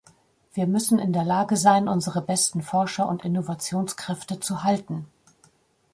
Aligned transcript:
Wir 0.55 0.65
müssen 0.65 0.97
in 0.97 1.13
der 1.13 1.23
Lage 1.23 1.55
sein, 1.57 1.87
unsere 1.87 2.23
besten 2.23 2.63
Forscher 2.63 3.07
und 3.07 3.23
Innovationskräfte 3.23 4.39
zu 4.39 4.63
halten. 4.63 5.05